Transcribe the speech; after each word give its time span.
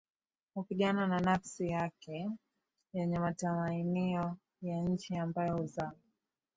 hupigana 0.53 1.07
na 1.07 1.19
nafsi 1.19 1.67
yake 1.67 2.29
yenye 2.93 3.19
matamanio 3.19 4.37
ya 4.61 4.97
chini 4.97 5.19
ambayo 5.19 5.57
huzaa 5.57 5.91